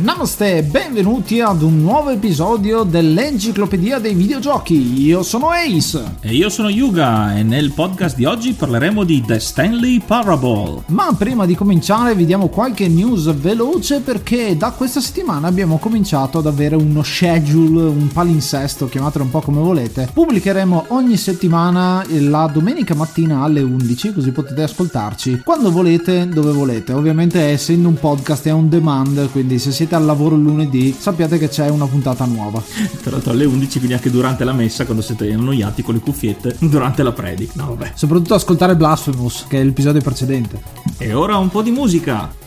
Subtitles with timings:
[0.00, 5.02] Namaste e benvenuti ad un nuovo episodio dell'Enciclopedia dei Videogiochi.
[5.02, 6.18] Io sono Ace.
[6.20, 10.82] E io sono Yuga e nel podcast di oggi parleremo di The Stanley Parable.
[10.86, 16.38] Ma prima di cominciare vi diamo qualche news veloce perché da questa settimana abbiamo cominciato
[16.38, 20.08] ad avere uno schedule, un palinsesto, chiamatelo un po' come volete.
[20.12, 26.92] Pubblicheremo ogni settimana la domenica mattina alle 11 così potete ascoltarci quando volete, dove volete.
[26.92, 31.38] Ovviamente essendo un podcast è on demand, quindi se siete siete al lavoro lunedì, sappiate
[31.38, 32.62] che c'è una puntata nuova.
[33.02, 36.56] Tra l'altro alle 11, quindi anche durante la messa, quando siete annoiati con le cuffiette,
[36.60, 37.52] durante la predica.
[37.56, 37.92] No, vabbè.
[37.94, 40.60] Soprattutto ascoltare Blasphemous, che è l'episodio precedente.
[40.96, 42.46] E ora un po' di musica.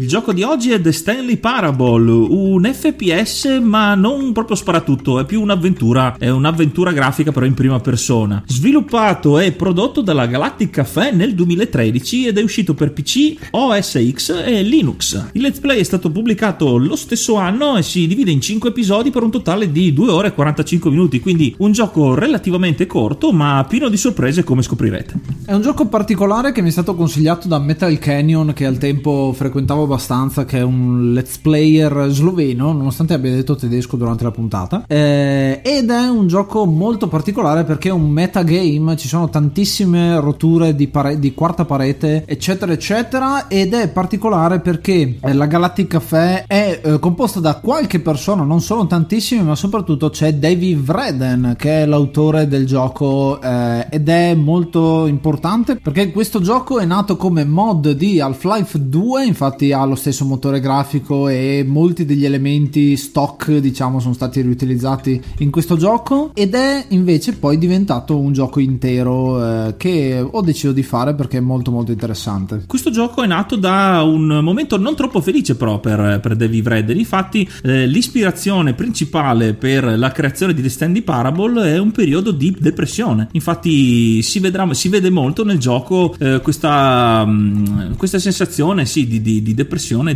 [0.00, 5.24] Il gioco di oggi è The Stanley Parable, un FPS ma non proprio sparatutto, è
[5.24, 8.40] più un'avventura, è un'avventura grafica però in prima persona.
[8.46, 14.40] Sviluppato e prodotto dalla Galactic Café nel 2013 ed è uscito per PC, OS X
[14.46, 15.30] e Linux.
[15.32, 19.10] Il let's play è stato pubblicato lo stesso anno e si divide in 5 episodi
[19.10, 23.66] per un totale di 2 ore e 45 minuti, quindi un gioco relativamente corto ma
[23.68, 25.14] pieno di sorprese come scoprirete.
[25.44, 29.32] È un gioco particolare che mi è stato consigliato da Metal Canyon che al tempo
[29.34, 34.84] frequentavo abbastanza, che è un let's player sloveno, nonostante abbia detto tedesco durante la puntata.
[34.86, 40.74] Eh, ed è un gioco molto particolare perché è un metagame, ci sono tantissime rotture
[40.74, 43.48] di, pare- di quarta parete, eccetera, eccetera.
[43.48, 48.86] Ed è particolare perché la Galactic Café è eh, composta da qualche persona, non sono
[48.86, 55.06] tantissime, ma soprattutto c'è David Vreden, che è l'autore del gioco, eh, ed è molto
[55.06, 60.24] importante perché questo gioco è nato come mod di Half-Life 2, infatti ha lo stesso
[60.24, 66.54] motore grafico e molti degli elementi stock diciamo sono stati riutilizzati in questo gioco ed
[66.54, 71.40] è invece poi diventato un gioco intero eh, che ho deciso di fare perché è
[71.40, 72.64] molto molto interessante.
[72.66, 76.98] Questo gioco è nato da un momento non troppo felice però per, per David Redden,
[76.98, 82.54] infatti eh, l'ispirazione principale per la creazione di The Standy Parable è un periodo di
[82.58, 89.06] depressione, infatti si, vedrà, si vede molto nel gioco eh, questa, mm, questa, sensazione sì,
[89.06, 89.67] di, di, di, depressione,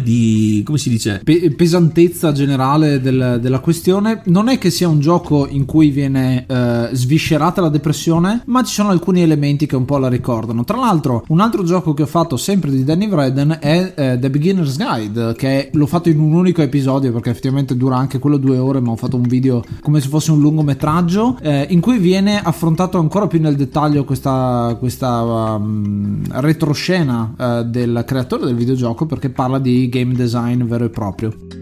[0.02, 1.20] di come si dice?
[1.22, 6.44] Pe- pesantezza generale del, della questione, non è che sia un gioco in cui viene
[6.46, 10.64] eh, sviscerata la depressione, ma ci sono alcuni elementi che un po' la ricordano.
[10.64, 14.30] Tra l'altro, un altro gioco che ho fatto sempre di Danny Vreden è eh, The
[14.30, 18.58] Beginner's Guide, che l'ho fatto in un unico episodio perché effettivamente dura anche quello due
[18.58, 22.40] ore, ma ho fatto un video come se fosse un lungometraggio eh, in cui viene
[22.40, 29.30] affrontato ancora più nel dettaglio questa, questa um, retroscena uh, del creatore del videogioco perché
[29.30, 31.61] parla di game design vero e proprio.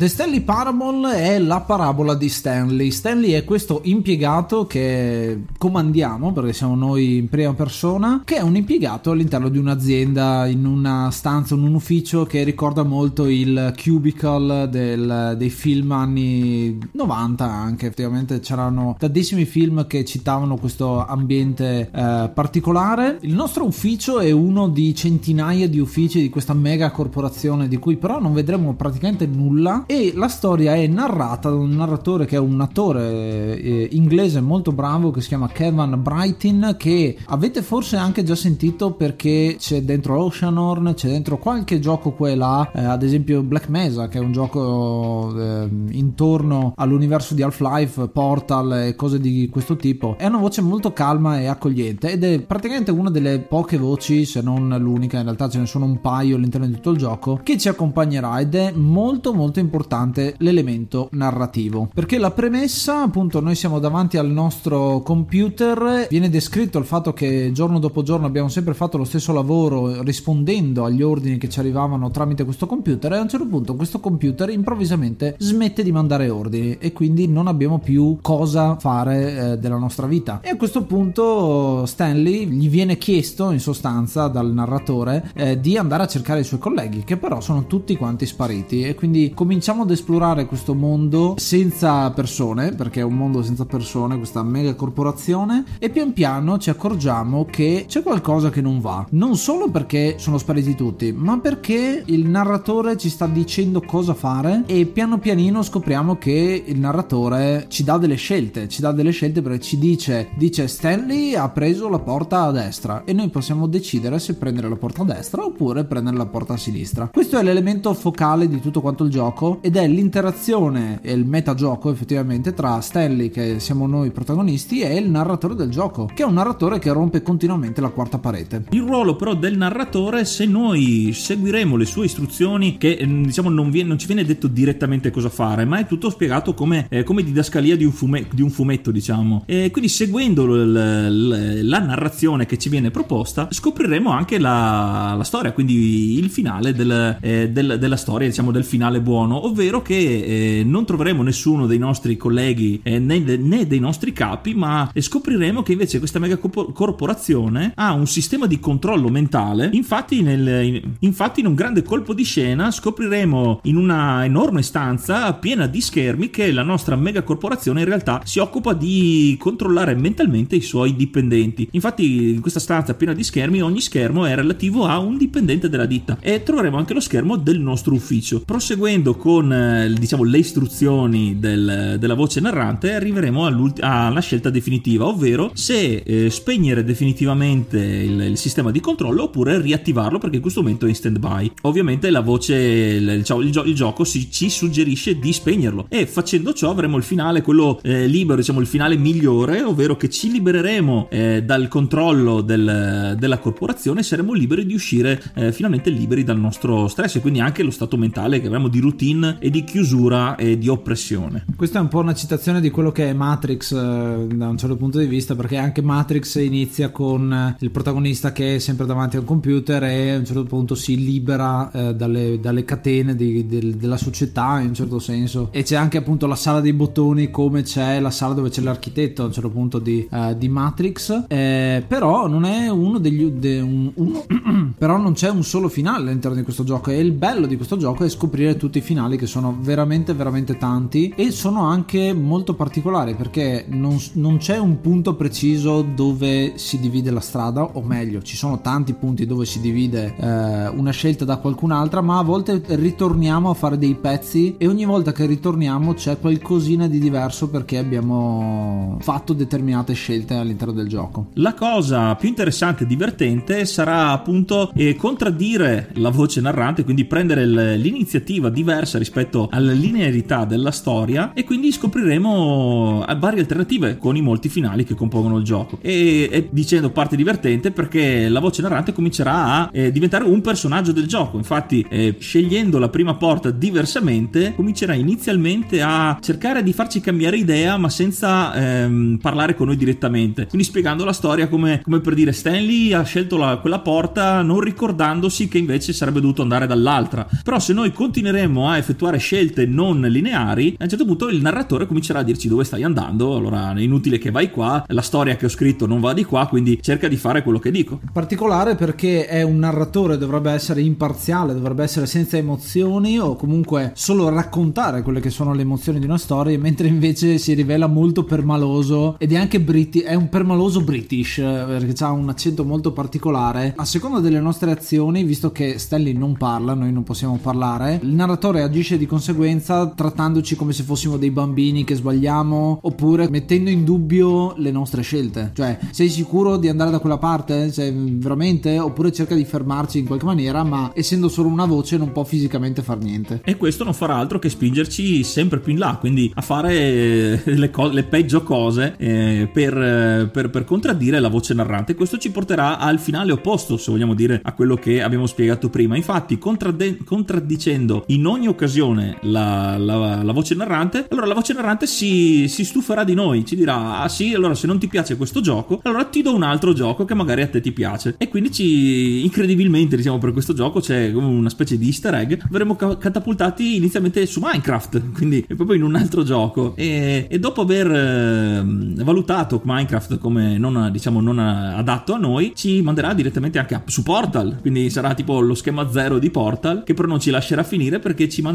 [0.00, 2.90] The Stanley Parable è la parabola di Stanley.
[2.90, 8.56] Stanley è questo impiegato che comandiamo, perché siamo noi in prima persona, che è un
[8.56, 14.70] impiegato all'interno di un'azienda, in una stanza, in un ufficio che ricorda molto il cubicle
[14.70, 17.84] del, dei film anni 90 anche.
[17.88, 23.18] Effettivamente c'erano tantissimi film che citavano questo ambiente eh, particolare.
[23.20, 27.98] Il nostro ufficio è uno di centinaia di uffici di questa mega corporazione di cui
[27.98, 32.38] però non vedremo praticamente nulla e la storia è narrata da un narratore che è
[32.38, 38.22] un attore eh, inglese molto bravo che si chiama Kevin Brighton che avete forse anche
[38.22, 43.02] già sentito perché c'è dentro Oceanhorn, c'è dentro qualche gioco qua e là, eh, ad
[43.02, 49.18] esempio Black Mesa che è un gioco eh, intorno all'universo di Half-Life, Portal e cose
[49.18, 50.14] di questo tipo.
[50.16, 54.40] È una voce molto calma e accogliente ed è praticamente una delle poche voci, se
[54.40, 57.58] non l'unica, in realtà ce ne sono un paio all'interno di tutto il gioco, che
[57.58, 61.88] ci accompagnerà ed è molto molto importante importante l'elemento narrativo.
[61.94, 67.50] Perché la premessa, appunto, noi siamo davanti al nostro computer, viene descritto il fatto che
[67.52, 72.10] giorno dopo giorno abbiamo sempre fatto lo stesso lavoro rispondendo agli ordini che ci arrivavano
[72.10, 76.76] tramite questo computer e a un certo punto questo computer improvvisamente smette di mandare ordini
[76.78, 80.40] e quindi non abbiamo più cosa fare eh, della nostra vita.
[80.42, 86.02] E a questo punto Stanley gli viene chiesto in sostanza dal narratore eh, di andare
[86.02, 89.82] a cercare i suoi colleghi che però sono tutti quanti spariti e quindi comincia cominciamo
[89.82, 95.64] ad esplorare questo mondo senza persone, perché è un mondo senza persone, questa mega corporazione,
[95.78, 99.06] e pian piano ci accorgiamo che c'è qualcosa che non va.
[99.10, 104.64] Non solo perché sono spariti tutti, ma perché il narratore ci sta dicendo cosa fare
[104.66, 109.40] e piano pianino scopriamo che il narratore ci dà delle scelte, ci dà delle scelte
[109.40, 114.18] perché ci dice, dice Stanley ha preso la porta a destra e noi possiamo decidere
[114.18, 117.08] se prendere la porta a destra oppure prendere la porta a sinistra.
[117.12, 121.90] Questo è l'elemento focale di tutto quanto il gioco ed è l'interazione e il metagioco
[121.90, 126.34] effettivamente tra Stanley, che siamo noi protagonisti, e il narratore del gioco, che è un
[126.34, 128.64] narratore che rompe continuamente la quarta parete.
[128.70, 133.70] Il ruolo però del narratore, se noi seguiremo le sue istruzioni, che mm, diciamo non,
[133.70, 137.22] viene, non ci viene detto direttamente cosa fare, ma è tutto spiegato come, eh, come
[137.22, 139.44] didascalia di un, fume, di un, fumetto, diciamo.
[139.46, 145.24] E quindi seguendo l, l, la narrazione che ci viene proposta, scopriremo anche la, la
[145.24, 150.58] storia, quindi il finale del, eh, del, della storia, diciamo del finale buono, ovvero che
[150.60, 155.62] eh, non troveremo nessuno dei nostri colleghi eh, né, né, dei nostri capi, ma scopriremo
[155.62, 159.70] che invece questa mega corporazione ha un sistema di controllo mentale.
[159.72, 165.32] Infatti, nel, in, infatti, in un grande colpo di scena scopriremo in una enorme stanza
[165.34, 170.56] piena di schermi che la nostra mega corporazione in realtà si occupa di controllare mentalmente
[170.56, 171.68] i suoi dipendenti.
[171.72, 175.86] Infatti, in questa stanza piena di schermi, ogni schermo è relativo a un dipendente della
[175.86, 178.42] ditta e troveremo anche lo schermo del nostro ufficio.
[178.44, 183.46] Proseguendo con con eh, diciamo, le istruzioni del, della voce narrante arriveremo
[183.78, 190.18] alla scelta definitiva, ovvero se eh, spegnere definitivamente il, il, sistema di controllo oppure riattivarlo
[190.18, 191.52] perché in questo momento è in stand by.
[191.62, 196.52] Ovviamente la voce, il, diciamo, il, il gioco si, ci suggerisce di spegnerlo e facendo
[196.52, 201.06] ciò avremo il finale, quello eh, libero, diciamo il finale migliore, ovvero che ci libereremo
[201.08, 206.40] eh, dal controllo del, della corporazione e saremo liberi di uscire eh, finalmente liberi dal
[206.40, 210.36] nostro stress e quindi anche lo stato mentale che avremo di routine e di chiusura
[210.36, 211.44] e di oppressione.
[211.56, 214.76] Questa è un po' una citazione di quello che è Matrix eh, da un certo
[214.76, 219.20] punto di vista perché anche Matrix inizia con il protagonista che è sempre davanti a
[219.20, 223.76] un computer e a un certo punto si libera eh, dalle, dalle, catene di, di,
[223.76, 225.48] della società in un certo senso.
[225.52, 229.22] E c'è anche appunto la sala dei bottoni come c'è la sala dove c'è l'architetto
[229.22, 231.24] a un certo punto di, uh, di Matrix.
[231.28, 234.24] Eh, però non è uno degli de, un, uno,
[234.76, 236.90] però non c'è un solo finale all'interno di questo gioco.
[236.90, 240.56] E il bello di questo gioco è scoprire tutti i finali che sono veramente veramente
[240.56, 246.78] tanti e sono anche molto particolari perché non, non c'è un punto preciso dove si
[246.78, 251.24] divide la strada o meglio ci sono tanti punti dove si divide eh, una scelta
[251.24, 255.94] da qualcun'altra ma a volte ritorniamo a fare dei pezzi e ogni volta che ritorniamo
[255.94, 261.28] c'è qualcosina di diverso perché abbiamo fatto determinate scelte all'interno del gioco.
[261.34, 267.46] La cosa più interessante e divertente sarà appunto eh, contraddire la voce narrante, quindi prendere
[267.76, 274.20] l'iniziativa diversa rispetto alla linearità della storia e quindi scopriremo eh, varie alternative con i
[274.20, 275.78] molti finali che compongono il gioco.
[275.80, 280.92] E, e dicendo parte divertente perché la voce narrante comincerà a eh, diventare un personaggio
[280.92, 287.00] del gioco, infatti eh, scegliendo la prima porta diversamente comincerà inizialmente a cercare di farci
[287.00, 290.46] cambiare idea ma senza ehm, parlare con noi direttamente.
[290.46, 294.60] Quindi spiegando la storia come, come per dire Stanley ha scelto la, quella porta non
[294.60, 297.26] ricordandosi che invece sarebbe dovuto andare dall'altra.
[297.42, 301.86] Però se noi continueremo a effettuare scelte non lineari a un certo punto il narratore
[301.86, 305.46] comincerà a dirci dove stai andando allora è inutile che vai qua la storia che
[305.46, 309.26] ho scritto non va di qua quindi cerca di fare quello che dico particolare perché
[309.26, 315.20] è un narratore dovrebbe essere imparziale dovrebbe essere senza emozioni o comunque solo raccontare quelle
[315.20, 319.36] che sono le emozioni di una storia, mentre invece si rivela molto permaloso ed è
[319.36, 323.74] anche briti- è un permaloso british perché ha un accento molto particolare.
[323.76, 328.14] A seconda delle nostre azioni, visto che Stanley non parla, noi non possiamo parlare, il
[328.14, 333.84] narratore agisce di conseguenza trattandoci come se fossimo dei bambini che sbagliamo oppure mettendo in
[333.84, 335.52] dubbio le nostre scelte.
[335.54, 337.70] Cioè, sei sicuro di andare da quella parte?
[337.70, 338.78] Cioè, veramente?
[338.78, 342.82] Oppure cerca di fermarci in qualche maniera, ma essendo solo una voce non può fisicamente
[342.82, 343.42] far niente.
[343.44, 347.42] E questo non farà altro che spingerci sempre più in là, quindi a fare eh,
[347.44, 351.94] le, co- le peggio cose eh, per, per, per, contraddire la voce narrante.
[351.94, 355.96] Questo ci porterà al finale opposto, se vogliamo dire, a quello che abbiamo spiegato prima.
[355.96, 361.86] Infatti, contradde- contraddicendo in ogni occasione la, la, la, voce narrante, allora la voce narrante
[361.86, 365.40] si, si stuferà di noi, ci dirà: Ah sì, allora se non ti piace questo
[365.40, 368.14] gioco, allora ti do un altro gioco che magari a te ti piace.
[368.18, 372.34] E quindi ci, incredibilmente, diciamo, per questo gioco c'è una specie di easter egg.
[372.50, 376.74] Verremo catapultati inizialmente su Minecraft, quindi proprio in un altro gioco.
[376.76, 378.62] E, e dopo aver eh,
[379.02, 384.02] valutato Minecraft come non, diciamo, non adatto a noi, ci manderà direttamente anche a, su
[384.02, 384.58] Portal.
[384.60, 388.28] Quindi sarà tipo lo schema zero di Portal, che però non ci lascerà finire perché
[388.28, 388.49] ci manderà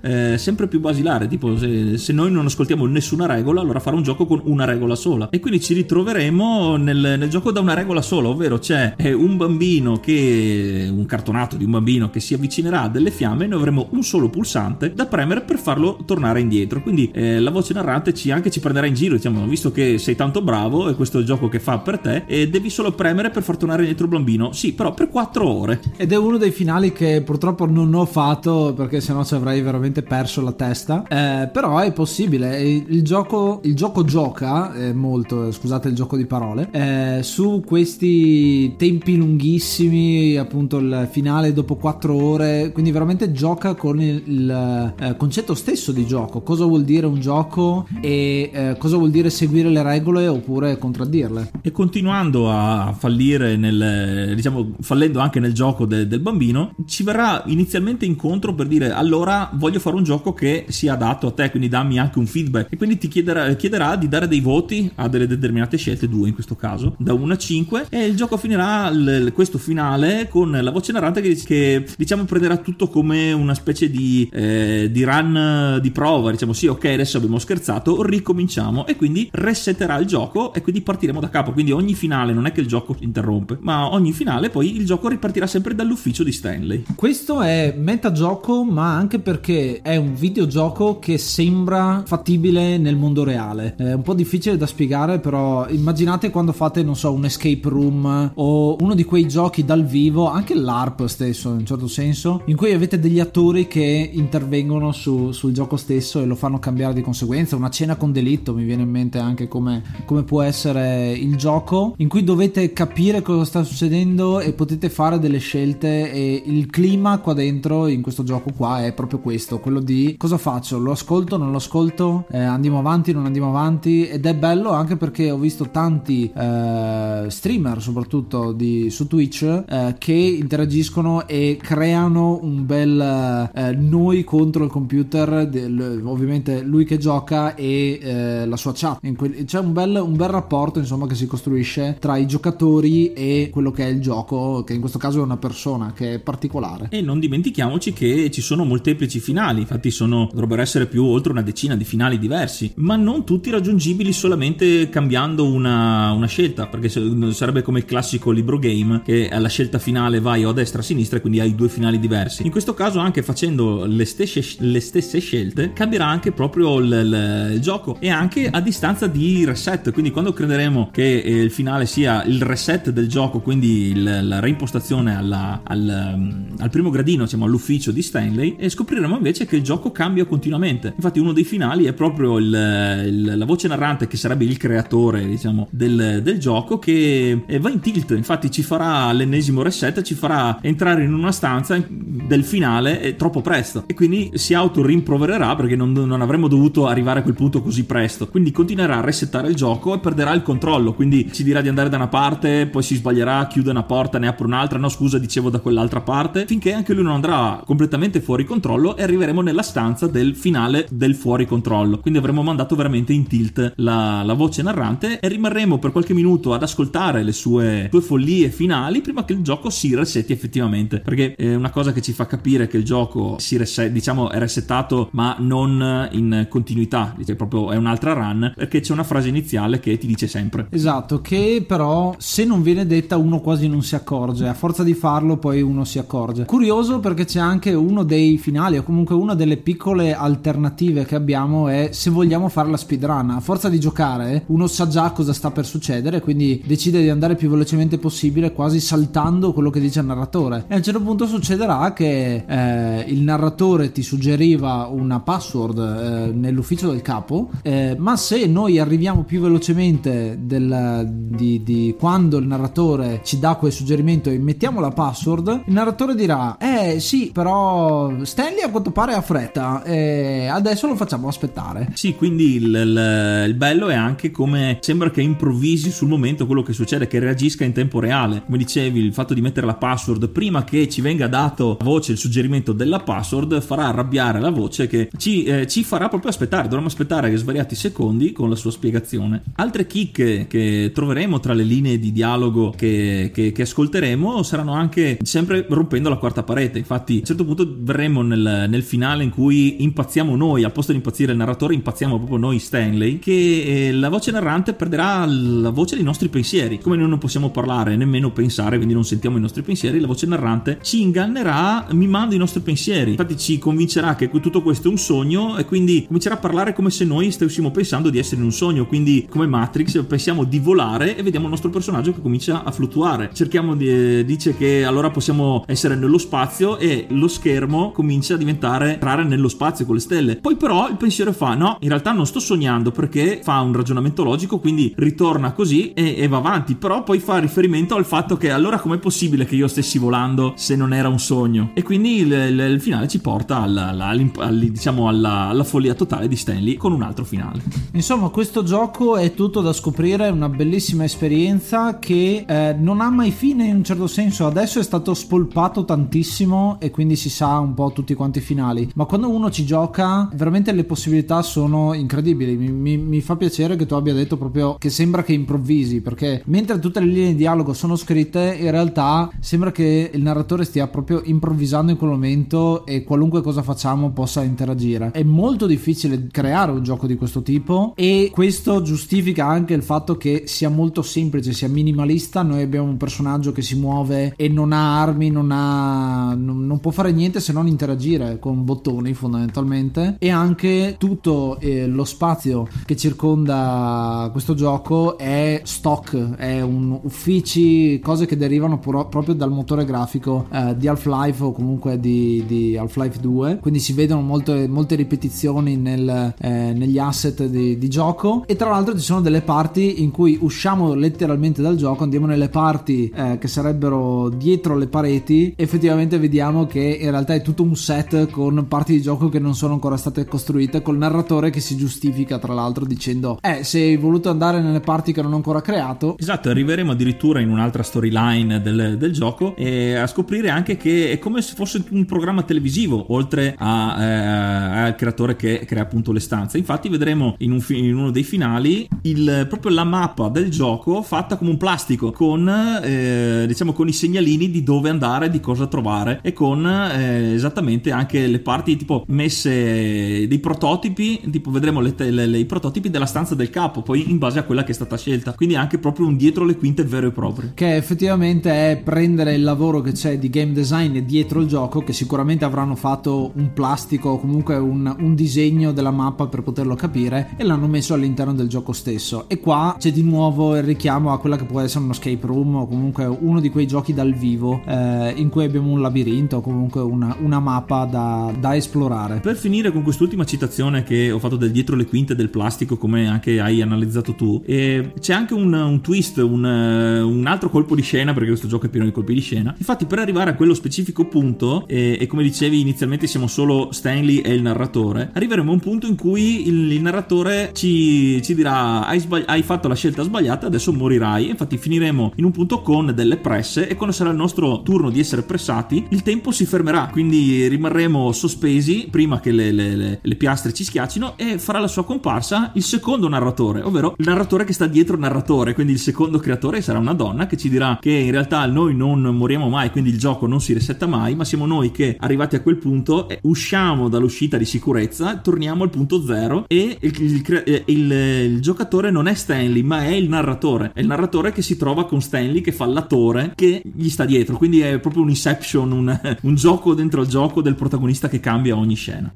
[0.00, 1.26] eh, sempre più basilare.
[1.26, 4.94] Tipo, se, se, noi non ascoltiamo nessuna regola, allora farà un gioco con una regola
[4.94, 5.28] sola.
[5.30, 9.36] E quindi ci ritroveremo nel, nel gioco da una regola sola, ovvero c'è eh, un
[9.36, 10.88] bambino che.
[10.90, 14.02] un cartonato di un bambino che si avvicinerà a delle fiamme e noi avremo un
[14.02, 16.82] solo pulsante da premere per farlo tornare indietro.
[16.82, 20.14] Quindi eh, la voce narrante ci, anche ci prenderà in giro, diciamo, visto che sei
[20.14, 23.30] tanto bravo e questo è il gioco che fa per te, e devi solo premere
[23.30, 24.52] per far tornare indietro il bambino.
[24.52, 25.80] Sì, però per 4 ore.
[25.96, 30.02] Ed è uno dei finali che purtroppo non ho fatto perché sennò ci avrei veramente
[30.02, 31.04] perso la testa.
[31.08, 32.60] Eh, però è possibile.
[32.62, 38.74] Il gioco, il gioco gioca eh, molto, scusate il gioco di parole, eh, su questi
[38.76, 45.16] tempi lunghissimi, appunto il finale dopo 4 ore, quindi veramente gioca con il, il eh,
[45.16, 49.68] concetto stesso di gioco, cosa vuol dire un gioco e eh, cosa vuol dire seguire
[49.68, 51.50] le regole oppure contraddirle.
[51.62, 57.42] E continuando a fallire nel, diciamo, fallendo anche nel gioco de, del bambino, ci verrà
[57.46, 59.23] inizialmente incontro per dire allora
[59.54, 62.72] voglio fare un gioco che sia adatto a te, quindi dammi anche un feedback.
[62.72, 66.34] E quindi ti chiederà, chiederà di dare dei voti a delle determinate scelte, due in
[66.34, 70.70] questo caso, da 1 a 5 e il gioco finirà l, questo finale con la
[70.70, 75.90] voce narrante che, che diciamo prenderà tutto come una specie di, eh, di run di
[75.90, 78.86] prova, diciamo sì ok adesso abbiamo scherzato, ricominciamo.
[78.86, 82.52] E quindi resetterà il gioco e quindi partiremo da capo, quindi ogni finale non è
[82.52, 86.84] che il gioco interrompe, ma ogni finale poi il gioco ripartirà sempre dall'ufficio di Stanley.
[86.94, 93.22] Questo è metagioco ma anche anche perché è un videogioco che sembra fattibile nel mondo
[93.22, 93.74] reale.
[93.76, 98.32] È un po' difficile da spiegare, però immaginate quando fate, non so, un escape room
[98.34, 102.56] o uno di quei giochi dal vivo, anche l'ARP stesso in un certo senso, in
[102.56, 107.02] cui avete degli attori che intervengono su, sul gioco stesso e lo fanno cambiare di
[107.02, 107.56] conseguenza.
[107.56, 111.94] Una cena con delitto mi viene in mente anche come, come può essere il gioco,
[111.98, 117.18] in cui dovete capire cosa sta succedendo e potete fare delle scelte e il clima
[117.18, 121.36] qua dentro in questo gioco qua è proprio questo, quello di cosa faccio, lo ascolto,
[121.36, 124.06] non lo ascolto, eh, andiamo avanti, non andiamo avanti?
[124.06, 129.94] Ed è bello anche perché ho visto tanti eh, streamer soprattutto di, su Twitch eh,
[129.98, 136.98] che interagiscono e creano un bel eh, noi contro il computer, del, ovviamente lui che
[136.98, 141.14] gioca e eh, la sua chat, que- c'è un bel, un bel rapporto insomma che
[141.14, 145.20] si costruisce tra i giocatori e quello che è il gioco, che in questo caso
[145.20, 146.88] è una persona che è particolare.
[146.90, 151.42] E non dimentichiamoci che ci sono molteplici finali, infatti sono, dovrebbero essere più oltre una
[151.42, 157.62] decina di finali diversi, ma non tutti raggiungibili solamente cambiando una, una scelta, perché sarebbe
[157.62, 160.84] come il classico libro game che alla scelta finale vai o a destra o a
[160.84, 162.44] sinistra e quindi hai due finali diversi.
[162.44, 167.50] In questo caso anche facendo le stesse, le stesse scelte cambierà anche proprio il, il,
[167.54, 171.86] il, gioco e anche a distanza di reset, quindi quando crederemo che eh, il finale
[171.86, 177.44] sia il reset del gioco, quindi il, la reimpostazione alla, al, al primo gradino, diciamo
[177.44, 178.83] all'ufficio di Stanley, e scopriremo
[179.16, 180.92] invece che il gioco cambia continuamente.
[180.94, 185.26] Infatti, uno dei finali è proprio il, il, la voce narrante, che sarebbe il creatore,
[185.26, 188.10] diciamo, del, del gioco, che va in tilt.
[188.10, 193.84] Infatti, ci farà l'ennesimo reset, ci farà entrare in una stanza del finale troppo presto.
[193.86, 198.28] E quindi si autorimprovererà perché non, non avremmo dovuto arrivare a quel punto così presto.
[198.28, 200.92] Quindi continuerà a resettare il gioco e perderà il controllo.
[200.92, 204.28] Quindi ci dirà di andare da una parte, poi si sbaglierà, chiude una porta, ne
[204.28, 204.78] apre un'altra.
[204.78, 206.44] No, scusa, dicevo da quell'altra parte.
[206.46, 211.14] Finché anche lui non andrà completamente fuori controllo e arriveremo nella stanza del finale del
[211.14, 212.00] fuori controllo.
[212.00, 216.52] Quindi avremo mandato veramente in tilt la, la voce narrante e rimarremo per qualche minuto
[216.52, 221.00] ad ascoltare le sue, sue follie finali prima che il gioco si resetti effettivamente.
[221.00, 224.38] Perché è una cosa che ci fa capire che il gioco si reset, diciamo, è
[224.38, 229.80] resettato, ma non in continuità, dice proprio è un'altra run, perché c'è una frase iniziale
[229.80, 230.66] che ti dice sempre.
[230.70, 234.94] Esatto, che però se non viene detta uno quasi non si accorge, a forza di
[234.94, 236.44] farlo poi uno si accorge.
[236.44, 241.66] Curioso perché c'è anche uno dei finali o comunque una delle piccole alternative che abbiamo
[241.66, 245.50] è se vogliamo fare la speedrun, a forza di giocare uno sa già cosa sta
[245.50, 250.06] per succedere, quindi decide di andare più velocemente possibile quasi saltando quello che dice il
[250.06, 250.66] narratore.
[250.68, 256.32] E a un certo punto succederà che eh, il narratore ti suggeriva una password eh,
[256.32, 262.46] nell'ufficio del capo, eh, ma se noi arriviamo più velocemente del, di, di quando il
[262.46, 268.12] narratore ci dà quel suggerimento e mettiamo la password, il narratore dirà: Eh sì, però
[268.44, 271.88] Stanley a quanto pare ha fretta e adesso lo facciamo aspettare.
[271.94, 276.62] Sì, quindi il, il, il, bello è anche come sembra che improvvisi sul momento quello
[276.62, 278.42] che succede, che reagisca in tempo reale.
[278.44, 282.12] Come dicevi, il fatto di mettere la password prima che ci venga dato a voce
[282.12, 286.64] il suggerimento della password farà arrabbiare la voce che ci, eh, ci farà proprio aspettare.
[286.64, 289.42] Dovremmo aspettare svariati secondi con la sua spiegazione.
[289.54, 295.16] Altre chicche che troveremo tra le linee di dialogo che, che, che ascolteremo saranno anche
[295.22, 296.76] sempre rompendo la quarta parete.
[296.76, 300.92] Infatti, a un certo punto verremo nel, nel finale in cui impazziamo noi, al posto
[300.92, 305.70] di impazzire il narratore, impazziamo proprio noi Stanley, che eh, la voce narrante perderà la
[305.70, 306.78] voce dei nostri pensieri.
[306.80, 310.26] Come noi non possiamo parlare, nemmeno pensare, quindi non sentiamo i nostri pensieri, la voce
[310.26, 313.10] narrante ci ingannerà mimando i nostri pensieri.
[313.10, 316.90] Infatti ci convincerà che tutto questo è un sogno e quindi comincerà a parlare come
[316.90, 321.16] se noi stessimo pensando di essere in un sogno, quindi come Matrix pensiamo di volare
[321.16, 323.30] e vediamo il nostro personaggio che comincia a fluttuare.
[323.32, 328.36] Cerchiamo di eh, dice che allora possiamo essere nello spazio e lo schermo comincia a
[328.36, 330.36] diventare entrare nello spazio con le stelle.
[330.36, 334.24] Poi però il pensiero fa no, in realtà non sto sognando perché fa un ragionamento
[334.24, 338.50] logico, quindi ritorna così e, e va avanti, però poi fa riferimento al fatto che
[338.50, 341.70] allora com'è possibile che io stessi volando se non era un sogno?
[341.74, 345.94] E quindi il, il, il finale ci porta alla, alla, alla, diciamo alla, alla follia
[345.94, 347.62] totale di Stanley con un altro finale.
[347.92, 353.10] Insomma, questo gioco è tutto da scoprire, è una bellissima esperienza che eh, non ha
[353.10, 354.46] mai fine in un certo senso.
[354.46, 358.90] Adesso è stato spolpato tantissimo e quindi si sa un po' tutti quanti i finali.
[358.94, 362.56] Ma quando uno ci gioca, veramente le possibilità sono incredibili.
[362.56, 366.42] Mi, mi, mi fa piacere che tu abbia detto proprio che sembra che improvvisi, perché
[366.46, 370.86] mentre tutte le linee di dialogo sono scritte, in realtà sembra che il narratore stia
[370.88, 375.10] proprio improvvisando in quel momento e qualunque cosa facciamo possa interagire.
[375.12, 380.16] È molto difficile creare un gioco di questo tipo e questo giustifica anche il fatto
[380.16, 382.42] che sia molto semplice, sia minimalista.
[382.42, 386.80] Noi abbiamo un personaggio che si muove e non ha armi, non, ha, non, non
[386.80, 392.04] può fare niente se non interagire interagire con bottoni fondamentalmente e anche tutto eh, lo
[392.04, 399.34] spazio che circonda questo gioco è stock, è un uffici, cose che derivano pro- proprio
[399.34, 404.20] dal motore grafico eh, di Half-Life o comunque di, di, Half-Life 2, quindi si vedono
[404.20, 408.44] molte, molte ripetizioni nel, eh, negli asset di, di gioco.
[408.46, 412.48] E tra l'altro ci sono delle parti in cui usciamo letteralmente dal gioco, andiamo nelle
[412.48, 417.76] parti eh, che sarebbero dietro le pareti, effettivamente vediamo che in realtà è tutto un
[417.76, 417.93] set
[418.30, 422.38] con parti di gioco che non sono ancora state costruite, col narratore che si giustifica
[422.38, 426.16] tra l'altro dicendo eh se hai voluto andare nelle parti che non ho ancora creato.
[426.18, 431.18] Esatto, arriveremo addirittura in un'altra storyline del, del gioco e a scoprire anche che è
[431.18, 436.20] come se fosse un programma televisivo, oltre a, eh, al creatore che crea appunto le
[436.20, 436.58] stanze.
[436.58, 441.36] Infatti vedremo in, un, in uno dei finali il, proprio la mappa del gioco fatta
[441.36, 446.20] come un plastico con eh, diciamo con i segnalini di dove andare, di cosa trovare
[446.22, 452.26] e con eh, esattamente anche le parti tipo messe dei prototipi, tipo vedremo le, le,
[452.26, 454.96] le, i prototipi della stanza del capo, poi in base a quella che è stata
[454.96, 455.32] scelta.
[455.32, 457.50] Quindi anche proprio un dietro le quinte vero e proprio.
[457.54, 461.92] Che effettivamente è prendere il lavoro che c'è di game design dietro il gioco, che
[461.92, 467.30] sicuramente avranno fatto un plastico o comunque un, un disegno della mappa per poterlo capire
[467.36, 469.28] e l'hanno messo all'interno del gioco stesso.
[469.28, 472.56] E qua c'è di nuovo il richiamo a quella che può essere uno escape room
[472.56, 476.40] o comunque uno di quei giochi dal vivo eh, in cui abbiamo un labirinto o
[476.40, 479.20] comunque una, una mappa da, da, esplorare.
[479.20, 483.08] Per finire con quest'ultima citazione che ho fatto del dietro le quinte del plastico, come
[483.08, 487.82] anche hai analizzato tu, eh, c'è anche un, un twist, un, un, altro colpo di
[487.82, 489.54] scena, perché questo gioco è pieno di colpi di scena.
[489.56, 494.18] Infatti, per arrivare a quello specifico punto, eh, e come dicevi inizialmente siamo solo Stanley
[494.18, 498.86] e il narratore, arriveremo a un punto in cui il, il narratore ci, ci dirà:
[498.86, 501.28] hai, sbagli- hai, fatto la scelta sbagliata, adesso morirai.
[501.28, 505.00] Infatti, finiremo in un punto con delle presse, e quando sarà il nostro turno di
[505.00, 506.88] essere pressati, il tempo si fermerà.
[506.90, 511.68] Quindi rimarremo sospesi prima che le, le, le, le piastre ci schiaccino, e farà la
[511.68, 515.54] sua comparsa il secondo narratore, ovvero il narratore che sta dietro il narratore.
[515.54, 519.00] Quindi il secondo creatore sarà una donna che ci dirà che in realtà noi non
[519.00, 522.40] moriamo mai, quindi il gioco non si resetta mai, ma siamo noi che arrivati a
[522.40, 527.92] quel punto usciamo dall'uscita di sicurezza, torniamo al punto zero e il, il, eh, il,
[527.92, 530.72] il, giocatore non è Stanley, ma è il narratore.
[530.74, 534.36] È il narratore che si trova con Stanley che fa l'attore che gli sta dietro,
[534.36, 538.56] quindi è proprio un inception, un, un gioco dentro il gioco del protagonista che cambia
[538.56, 539.14] ogni scena.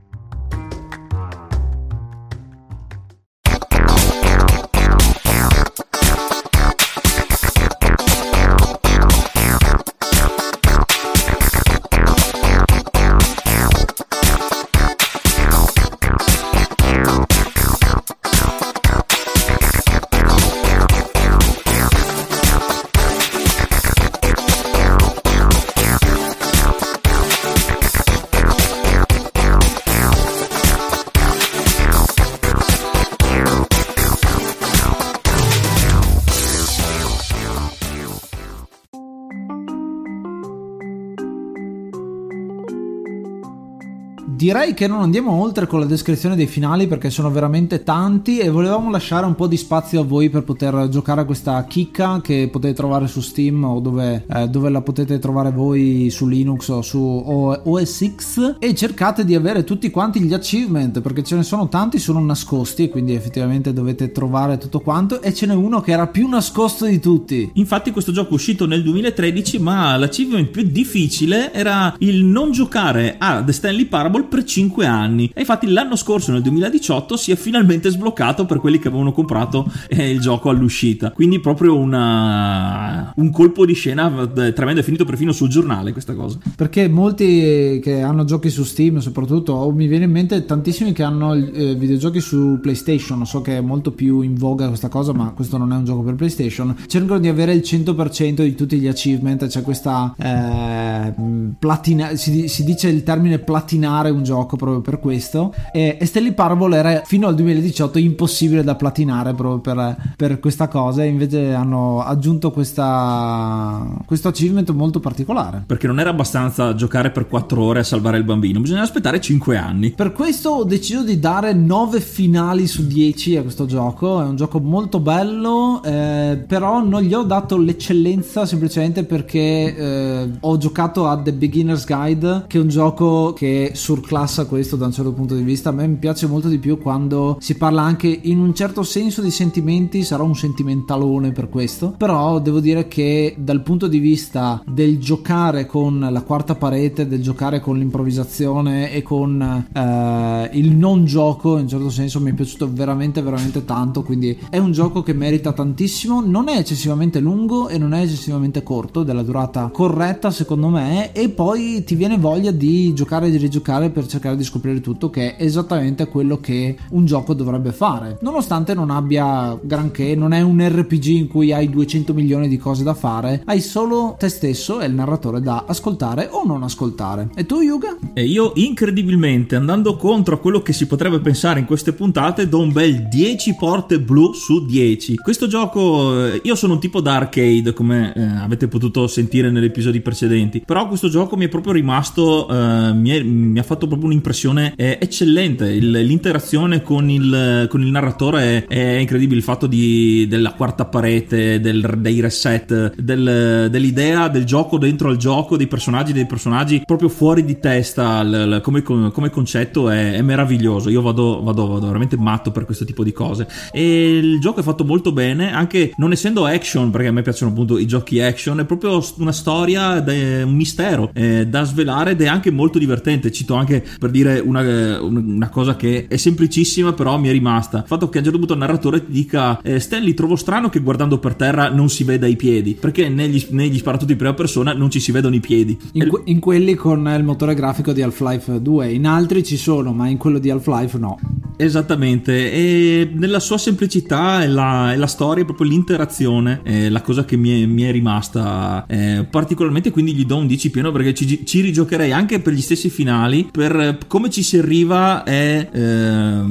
[44.49, 48.49] Direi che non andiamo oltre con la descrizione dei finali perché sono veramente tanti e
[48.49, 52.49] volevamo lasciare un po' di spazio a voi per poter giocare a questa chicca che
[52.51, 56.81] potete trovare su Steam o dove, eh, dove la potete trovare voi su Linux o
[56.81, 61.69] su OS X e cercate di avere tutti quanti gli achievement perché ce ne sono
[61.69, 66.07] tanti, sono nascosti quindi effettivamente dovete trovare tutto quanto e ce n'è uno che era
[66.07, 67.51] più nascosto di tutti.
[67.57, 73.17] Infatti questo gioco è uscito nel 2013 ma l'achievement più difficile era il non giocare
[73.19, 75.31] a The Stanley Parable per 5 anni.
[75.35, 79.71] E infatti l'anno scorso, nel 2018, si è finalmente sbloccato per quelli che avevano comprato
[79.89, 81.11] eh, il gioco all'uscita.
[81.11, 86.15] Quindi proprio una, un colpo di scena eh, tremendo, è finito perfino sul giornale questa
[86.15, 86.39] cosa.
[86.55, 91.35] Perché molti che hanno giochi su Steam, soprattutto, mi viene in mente tantissimi che hanno
[91.35, 93.27] eh, videogiochi su PlayStation.
[93.27, 96.03] So che è molto più in voga questa cosa, ma questo non è un gioco
[96.03, 96.77] per PlayStation.
[96.87, 99.47] Cercano di avere il 100% di tutti gli achievement.
[99.47, 101.13] C'è questa eh,
[101.59, 105.55] platina, si, si dice il termine platinare un gioco proprio per questo.
[105.73, 110.69] E, e Stanley Parable era fino al 2018 impossibile da platinare proprio per, per questa
[110.69, 111.03] cosa.
[111.03, 115.63] E invece hanno aggiunto questa, questo achievement molto particolare.
[115.67, 119.57] Perché non era abbastanza giocare per 4 ore a salvare il bambino, bisognava aspettare 5
[119.57, 119.91] anni.
[119.93, 124.21] Per questo ho deciso di dare 9 finali su 10 a questo gioco.
[124.21, 130.31] È un gioco molto bello, eh, però non gli ho dato l'eccellenza semplicemente perché eh,
[130.41, 134.87] ho giocato a The Beginner's Guide, che è un gioco che sur surclassa questo da
[134.87, 135.69] un certo punto di vista.
[135.69, 139.31] A me piace molto di più quando si parla anche in un certo senso di
[139.31, 140.03] sentimenti.
[140.03, 145.67] Sarò un sentimentalone per questo, però devo dire che dal punto di vista del giocare
[145.67, 151.65] con la quarta parete, del giocare con l'improvvisazione e con eh, il non gioco, in
[151.65, 154.03] un certo senso mi è piaciuto veramente, veramente tanto.
[154.03, 156.23] Quindi è un gioco che merita tantissimo.
[156.23, 161.13] Non è eccessivamente lungo e non è eccessivamente corto, della durata corretta secondo me.
[161.13, 165.11] E poi ti viene voglia di giocare e di rigiocare per cercare di scoprire tutto,
[165.11, 168.19] che è esattamente quello che un gioco dovrebbe fare.
[168.21, 172.85] Nonostante non abbia granché, non è un RPG in cui hai 200 milioni di cose
[172.85, 177.31] da fare, hai solo te stesso e il narratore da ascoltare o non ascoltare.
[177.35, 177.97] E tu, Yuga?
[178.15, 182.61] E io, incredibilmente, andando contro a quello che si potrebbe pensare in queste puntate, do
[182.61, 185.17] un bel 10 porte blu su 10.
[185.17, 189.65] Questo gioco, eh, io sono un tipo da arcade, come eh, avete potuto sentire negli
[189.65, 193.88] episodi precedenti, però questo gioco mi è proprio rimasto, eh, mi, è, mi, ha fatto
[193.89, 195.71] proprio un'impressione eh, eccellente.
[195.71, 199.39] Il, l'interazione con il, con il narratore è, è, incredibile.
[199.39, 205.17] Il fatto di, della quarta parete, del, dei reset, del, dell'idea del gioco dentro al
[205.17, 210.13] gioco, dei personaggi, dei personaggi proprio fuori di testa l, l, come, come, concetto è,
[210.13, 210.91] è meraviglioso.
[210.91, 213.47] Io vado, vado, vado, veramente matto per questo tipo di cose.
[213.73, 217.53] E il gioco è fatto molto bene, anche non essendo action, perché a me piacciono
[217.53, 222.27] appunto i giochi action, è proprio una storia, un mistero eh, da svelare ed è
[222.27, 223.33] anche molto divertente.
[223.33, 227.79] Cito anche per dire una, una, cosa che è semplicissima, però mi è rimasta.
[227.79, 230.69] Il fatto che a un certo punto il narratore ti dica: eh, Stanley, trovo strano
[230.69, 234.35] che guardando per terra non si veda i piedi, perché negli, negli sparatutto in prima
[234.35, 235.79] persona non ci si vedono i piedi.
[235.93, 239.93] In, que- in quelli con il motore grafico di Half-Life 2, in altri ci sono,
[239.93, 241.19] ma in quello di Half-Life no.
[241.61, 247.37] Esattamente, e nella sua semplicità e la, la, storia, proprio l'interazione, è la cosa che
[247.37, 249.91] mi è, mi è rimasta eh, particolarmente.
[249.91, 253.49] Quindi gli do un 10 pieno perché ci, ci, rigiocherei anche per gli stessi finali.
[253.51, 256.43] Per come ci si arriva è, eh,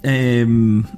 [0.00, 0.46] è,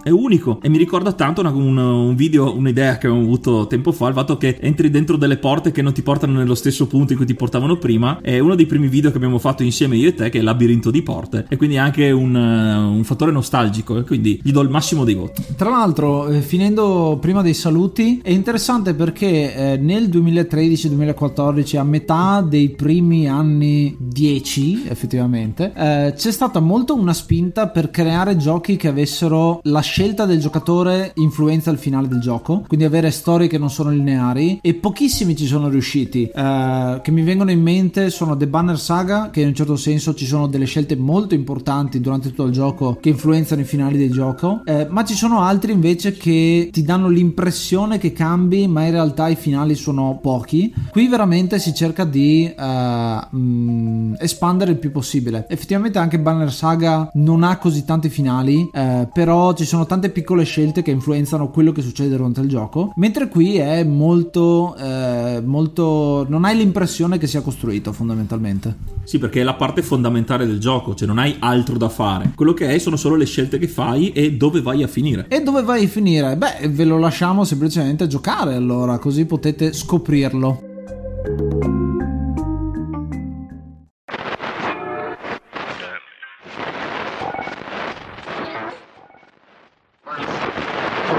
[0.03, 3.93] è unico e mi ricorda tanto una, un, un, video, un'idea che avevo avuto tempo
[3.93, 4.09] fa.
[4.09, 7.19] Il fatto che entri dentro delle porte che non ti portano nello stesso punto in
[7.19, 8.19] cui ti portavano prima.
[8.23, 10.47] È uno dei primi video che abbiamo fatto insieme io e te, che è il
[10.47, 14.71] labirinto di porte, e quindi anche un, un fattore nostalgico nostalgico quindi gli do il
[14.71, 15.45] massimo dei voti.
[15.57, 22.45] Tra l'altro, eh, finendo prima dei saluti, è interessante perché eh, nel 2013-2014, a metà
[22.47, 28.89] dei primi anni 10, effettivamente, eh, c'è stata molto una spinta per creare giochi che
[28.89, 33.71] avessero la scelta del giocatore influenza il finale del gioco, quindi avere storie che non
[33.71, 36.31] sono lineari e pochissimi ci sono riusciti.
[36.33, 40.27] Che mi vengono in mente sono The Banner Saga, che in un certo senso ci
[40.27, 44.13] sono delle scelte molto importanti durante tutto il gioco che influenzano influenzano i finali del
[44.13, 48.91] gioco, eh, ma ci sono altri invece che ti danno l'impressione che cambi, ma in
[48.91, 50.73] realtà i finali sono pochi.
[50.91, 55.47] Qui veramente si cerca di uh, mh, espandere il più possibile.
[55.49, 60.45] Effettivamente anche Banner Saga non ha così tanti finali, eh, però ci sono tante piccole
[60.45, 66.27] scelte che influenzano quello che succede durante il gioco, mentre qui è molto, eh, molto...
[66.29, 68.91] non hai l'impressione che sia costruito fondamentalmente.
[69.05, 72.33] Sì, perché è la parte fondamentale del gioco, cioè non hai altro da fare.
[72.35, 75.27] Quello che hai sono solo le le scelte che fai e dove vai a finire.
[75.29, 76.37] E dove vai a finire?
[76.37, 80.71] Beh, ve lo lasciamo semplicemente giocare allora, così potete scoprirlo.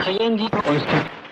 [0.06, 1.23] Rien dit.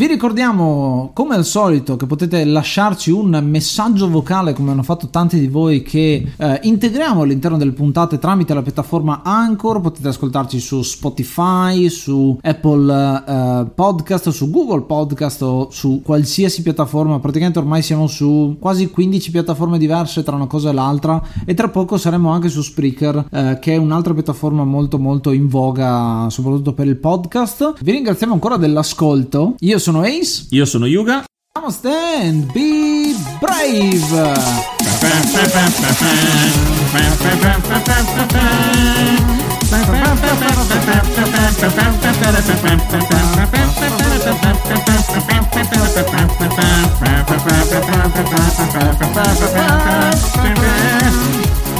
[0.00, 5.38] Vi ricordiamo come al solito che potete lasciarci un messaggio vocale come hanno fatto tanti
[5.38, 10.80] di voi che eh, integriamo all'interno delle puntate tramite la piattaforma Anchor, potete ascoltarci su
[10.80, 18.06] Spotify, su Apple eh, Podcast, su Google Podcast o su qualsiasi piattaforma, praticamente ormai siamo
[18.06, 22.48] su quasi 15 piattaforme diverse tra una cosa e l'altra e tra poco saremo anche
[22.48, 27.82] su Spreaker eh, che è un'altra piattaforma molto molto in voga soprattutto per il podcast.
[27.82, 29.56] Vi ringraziamo ancora dell'ascolto.
[29.58, 30.46] Io sono Ace.
[30.50, 31.24] Io sono Yuga.
[31.54, 34.00] Namaste and be brave.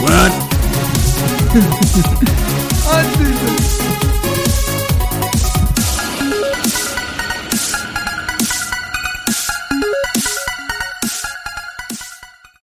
[0.02, 0.32] What?